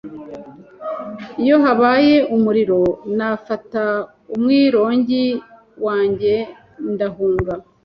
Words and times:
Iyo 1.43 1.55
habaye 1.63 2.15
umuriro, 2.35 2.81
nafata 3.17 3.81
umwironge 4.33 5.21
wanjye 5.85 6.33
ndahunga. 6.93 7.53